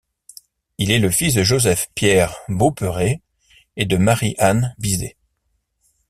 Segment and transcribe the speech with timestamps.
[0.79, 3.21] Il est le fils de Joseph-Pierre Beauperrey
[3.75, 5.15] et de Marie-Anne Bizet.